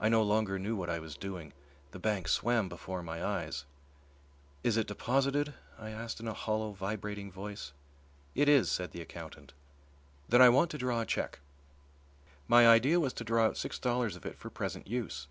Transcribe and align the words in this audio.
I 0.00 0.08
no 0.08 0.22
longer 0.22 0.58
knew 0.58 0.74
what 0.76 0.88
I 0.88 0.98
was 0.98 1.14
doing. 1.14 1.52
The 1.90 1.98
bank 1.98 2.26
swam 2.28 2.70
before 2.70 3.02
my 3.02 3.22
eyes. 3.22 3.66
"Is 4.64 4.78
it 4.78 4.86
deposited?" 4.86 5.52
I 5.78 5.90
asked 5.90 6.20
in 6.20 6.26
a 6.26 6.32
hollow, 6.32 6.72
vibrating 6.72 7.30
voice. 7.30 7.74
"It 8.34 8.48
is," 8.48 8.70
said 8.70 8.92
the 8.92 9.02
accountant. 9.02 9.52
"Then 10.26 10.40
I 10.40 10.48
want 10.48 10.70
to 10.70 10.78
draw 10.78 11.02
a 11.02 11.04
cheque." 11.04 11.40
My 12.46 12.66
idea 12.66 12.98
was 12.98 13.12
to 13.12 13.24
draw 13.24 13.44
out 13.44 13.58
six 13.58 13.78
dollars 13.78 14.16
of 14.16 14.24
it 14.24 14.38
for 14.38 14.48
present 14.48 14.86
use. 14.86 15.28